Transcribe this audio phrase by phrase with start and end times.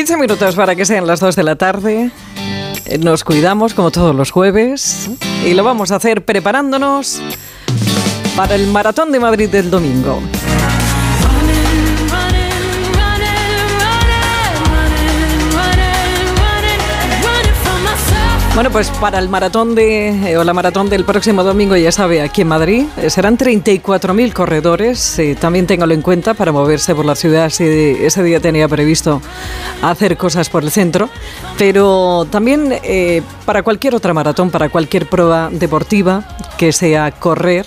[0.00, 2.10] 15 minutos para que sean las 2 de la tarde.
[3.00, 5.10] Nos cuidamos como todos los jueves
[5.44, 7.20] y lo vamos a hacer preparándonos
[8.34, 10.22] para el Maratón de Madrid del domingo.
[18.60, 22.20] Bueno, pues para el maratón de eh, o la maratón del próximo domingo, ya sabe,
[22.20, 25.18] aquí en Madrid, eh, serán 34.000 corredores.
[25.18, 29.22] Eh, también téngalo en cuenta para moverse por la ciudad si ese día tenía previsto
[29.80, 31.08] hacer cosas por el centro.
[31.56, 32.78] Pero también
[33.46, 36.22] para cualquier otra maratón, para cualquier prueba deportiva
[36.58, 37.64] que sea correr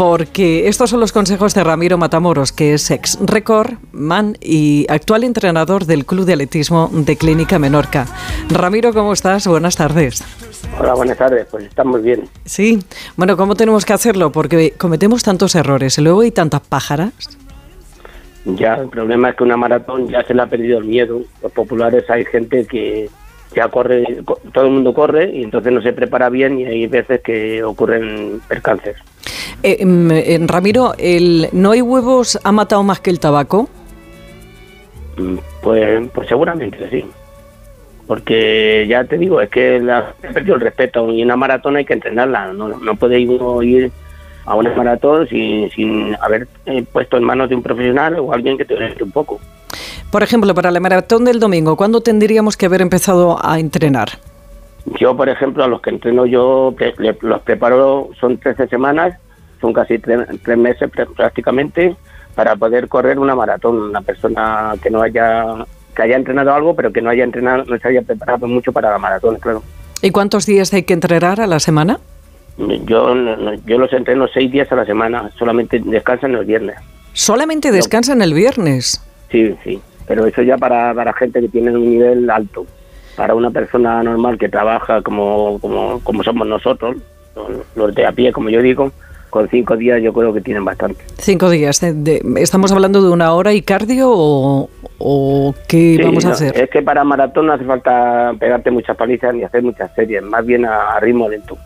[0.00, 5.24] porque estos son los consejos de Ramiro Matamoros, que es ex record man y actual
[5.24, 8.06] entrenador del Club de Atletismo de Clínica Menorca.
[8.48, 9.46] Ramiro, ¿cómo estás?
[9.46, 10.24] Buenas tardes.
[10.78, 11.46] Hola, buenas tardes.
[11.50, 12.26] Pues estamos bien.
[12.46, 12.82] Sí.
[13.18, 14.32] Bueno, ¿cómo tenemos que hacerlo?
[14.32, 17.12] Porque cometemos tantos errores y luego hay tantas pájaras.
[18.46, 21.20] Ya, el problema es que una maratón ya se le ha perdido el miedo.
[21.42, 23.10] Los populares hay gente que
[23.54, 24.04] ya corre,
[24.52, 28.40] todo el mundo corre y entonces no se prepara bien y hay veces que ocurren
[28.48, 28.96] percances.
[29.62, 33.68] Eh, em, Ramiro, el ¿no hay huevos ha matado más que el tabaco?
[35.16, 37.04] Mm, pues, pues seguramente sí.
[38.06, 41.84] Porque ya te digo, es que la, he perdido el respeto y una maratón hay
[41.84, 42.52] que entrenarla.
[42.52, 43.92] No, no puede uno ir
[44.46, 48.58] a una maratón sin, sin haber eh, puesto en manos de un profesional o alguien
[48.58, 49.40] que te oriente un poco.
[50.10, 54.08] Por ejemplo, para la maratón del domingo, ¿cuándo tendríamos que haber empezado a entrenar?
[54.98, 56.74] Yo, por ejemplo, a los que entreno yo
[57.20, 59.16] los preparo, son 13 semanas
[59.60, 61.94] son casi tres, meses prácticamente
[62.34, 63.76] para poder correr una maratón.
[63.76, 67.76] Una persona que no haya que haya entrenado algo, pero que no haya entrenado, no
[67.78, 69.62] se haya preparado mucho para la maratón, claro.
[70.02, 71.98] ¿Y cuántos días hay que entrenar a la semana?
[72.56, 73.14] Yo,
[73.66, 76.76] yo los entreno seis días a la semana, solamente descansan el viernes.
[77.12, 79.04] ¿Solamente descansan el viernes?
[79.30, 82.66] Sí, sí, pero eso ya para, para gente que tiene un nivel alto.
[83.14, 86.96] Para una persona normal que trabaja como, como, como somos nosotros,
[87.76, 88.90] los de a pie, como yo digo,
[89.30, 91.00] con cinco días yo creo que tienen bastante.
[91.16, 91.80] Cinco días.
[92.38, 96.58] ¿Estamos hablando de una hora y cardio o, qué vamos a hacer?
[96.58, 100.44] Es que para maratón no hace falta pegarte muchas palizas ni hacer muchas series, más
[100.44, 101.56] bien a, ritmo lento.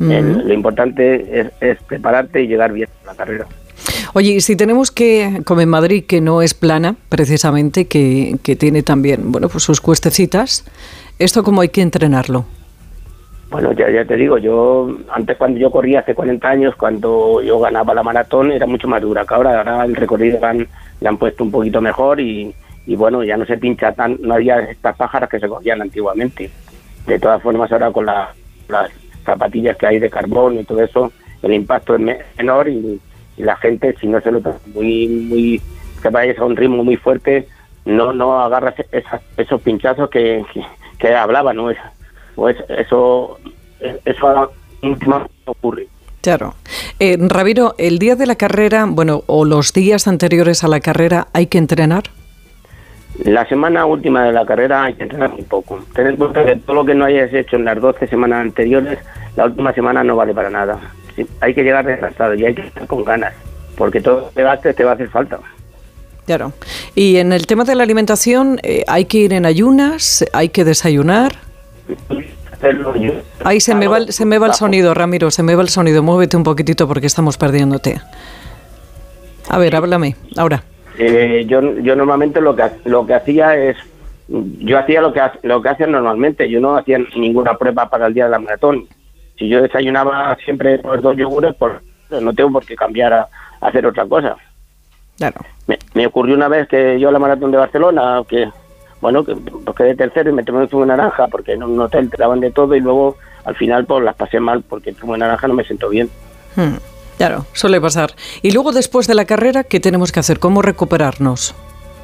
[0.00, 3.46] lo importante es, prepararte y llegar bien a la carrera.
[4.14, 8.56] Oye, y si tenemos que, como en Madrid, que no es plana, precisamente, que, que
[8.56, 10.64] tiene también, bueno, pues sus cuestecitas,
[11.18, 12.46] ¿esto cómo hay que entrenarlo?
[13.50, 17.58] Bueno, ya, ya te digo, yo antes cuando yo corría hace 40 años, cuando yo
[17.58, 19.58] ganaba la maratón, era mucho más dura que ahora.
[19.58, 20.38] Ahora el recorrido
[21.00, 22.54] le han puesto un poquito mejor y,
[22.86, 26.50] bueno, ya no se pincha tan, no había estas pájaras que se cogían antiguamente.
[27.06, 28.28] De todas formas, ahora con las
[29.24, 31.10] zapatillas que hay de carbón y todo eso,
[31.42, 32.00] el impacto es
[32.36, 33.00] menor y,
[33.38, 34.40] la gente, si no se lo
[34.74, 35.62] muy, muy,
[36.02, 37.48] que vayas a un ritmo muy fuerte,
[37.84, 38.74] no, no agarras
[39.36, 40.62] esos pinchazos que, que,
[40.98, 41.70] que hablaba, ¿no?
[42.34, 43.38] pues eso,
[44.04, 45.88] eso últimamente ocurre.
[46.20, 46.54] Claro.
[46.98, 51.28] Eh, Ramiro, el día de la carrera, bueno, o los días anteriores a la carrera,
[51.32, 52.04] ¿hay que entrenar?
[53.24, 55.80] La semana última de la carrera hay que entrenar muy poco.
[55.94, 58.98] Ten en cuenta que todo lo que no hayas hecho en las 12 semanas anteriores,
[59.36, 60.78] la última semana no vale para nada.
[61.40, 63.34] Hay que llegar desgastado y hay que estar con ganas,
[63.76, 65.38] porque todo te gaste te va a hacer falta.
[66.26, 66.52] Claro.
[66.94, 70.26] Y en el tema de la alimentación, eh, ¿hay que ir en ayunas?
[70.34, 71.32] ¿Hay que desayunar?
[73.44, 76.02] Ahí se me, va, se me va el sonido, Ramiro, se me va el sonido.
[76.02, 78.00] Muévete un poquitito porque estamos perdiéndote.
[79.48, 80.62] A ver, háblame, ahora.
[80.98, 83.76] Eh, yo, yo normalmente lo que, lo que hacía es,
[84.28, 88.14] yo hacía lo que, lo que hacen normalmente, yo no hacía ninguna prueba para el
[88.14, 88.86] día de la maratón.
[89.38, 91.74] Si yo desayunaba siempre por dos yogures, pues
[92.10, 93.28] no tengo por qué cambiar a,
[93.60, 94.36] hacer otra cosa.
[95.16, 95.40] Claro.
[95.66, 98.48] Me, me, ocurrió una vez que yo la maratón de Barcelona, que
[99.00, 101.78] bueno, que pues quedé tercero y me tomé un zumo de naranja porque en un
[101.80, 104.96] hotel te daban de todo y luego al final pues las pasé mal porque el
[104.96, 106.10] zumo de naranja no me sentó bien.
[106.56, 106.76] Hmm,
[107.16, 108.10] claro, suele pasar.
[108.42, 110.38] Y luego después de la carrera, ¿qué tenemos que hacer?
[110.38, 111.54] ¿Cómo recuperarnos?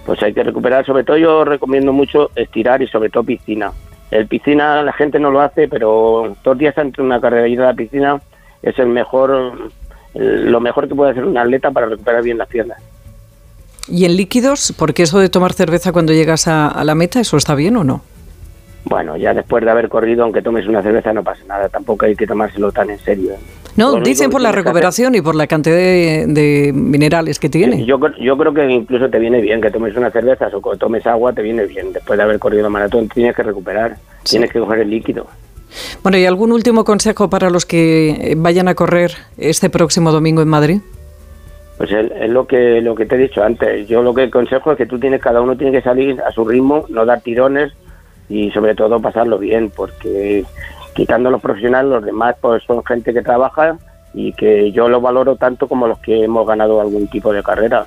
[0.06, 3.72] Pues hay que recuperar, sobre todo yo recomiendo mucho estirar y sobre todo piscina.
[4.14, 7.72] El piscina la gente no lo hace, pero dos días antes de una carrera a
[7.72, 8.22] la piscina
[8.62, 9.72] es el mejor,
[10.14, 12.78] lo mejor que puede hacer un atleta para recuperar bien las piernas.
[13.88, 14.72] ¿Y en líquidos?
[14.78, 18.02] Porque eso de tomar cerveza cuando llegas a, la meta, ¿eso está bien o no?
[18.84, 21.68] Bueno, ya después de haber corrido, aunque tomes una cerveza, no pasa nada.
[21.68, 23.32] Tampoco hay que tomárselo tan en serio.
[23.32, 23.38] ¿eh?
[23.76, 27.84] No, dicen por la recuperación y por la cantidad de, minerales que tiene.
[27.84, 31.32] Yo, yo creo que incluso te viene bien que tomes una cerveza o tomes agua,
[31.32, 31.92] te viene bien.
[31.92, 35.26] Después de haber corrido maratón, tienes que recuperar, tienes que coger el líquido.
[36.02, 40.48] Bueno, ¿y algún último consejo para los que vayan a correr este próximo domingo en
[40.48, 40.80] Madrid?
[41.78, 43.88] Pues es, lo que lo que te he dicho antes.
[43.88, 46.44] Yo lo que aconsejo es que tú tienes, cada uno tiene que salir a su
[46.44, 47.72] ritmo, no dar tirones
[48.28, 50.44] y sobre todo pasarlo bien, porque
[50.94, 53.78] quitando los profesionales, los demás pues son gente que trabaja
[54.14, 57.86] y que yo lo valoro tanto como los que hemos ganado algún tipo de carrera.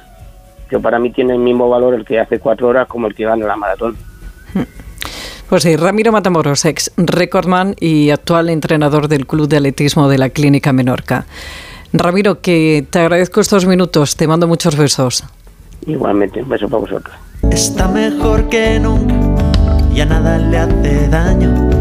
[0.69, 3.23] Yo para mí tiene el mismo valor el que hace cuatro horas como el que
[3.23, 3.95] gana la maratón.
[5.49, 10.29] Pues sí, Ramiro Matamoros, ex recordman y actual entrenador del Club de Atletismo de la
[10.29, 11.25] Clínica Menorca.
[11.93, 15.23] Ramiro, que te agradezco estos minutos, te mando muchos besos.
[15.85, 17.15] Igualmente, un beso para vosotros.
[17.49, 19.15] Está mejor que nunca,
[19.97, 21.71] ya nada le hace daño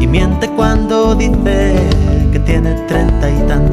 [0.00, 1.76] y miente cuando dice
[2.32, 3.70] que tiene treinta y tanto.